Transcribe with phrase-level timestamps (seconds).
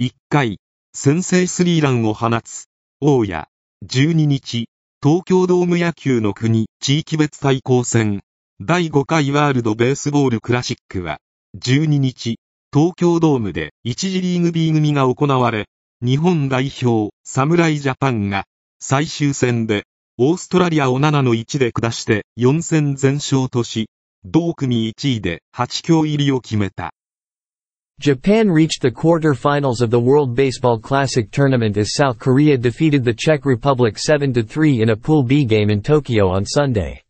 [0.00, 0.58] 1回、
[0.94, 2.66] 先制スリーランを放つ、
[3.00, 3.46] 大谷、
[3.84, 4.68] 12日、
[5.02, 8.20] 東京ドーム野球の国地域別対抗戦、
[8.60, 11.18] 第5回ワールドベースボールクラシックは、
[11.60, 12.38] 12日、
[12.72, 15.66] 東京ドームで1次リーグ B 組が行われ、
[16.00, 18.44] 日本代表、侍ジャパンが、
[18.78, 19.82] 最終戦で、
[20.16, 23.90] オーストラリアを7の1で下して4戦全勝とし、
[24.24, 26.92] 同組1位で8強入りを決めた。
[28.00, 33.44] Japan reached the quarter-finals of the World Baseball Classic tournament as South Korea defeated the Czech
[33.44, 37.02] Republic 7-3 in a Pool B game in Tokyo on Sunday.